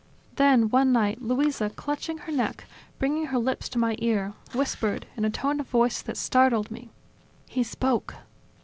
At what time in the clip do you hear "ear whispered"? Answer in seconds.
3.99-5.05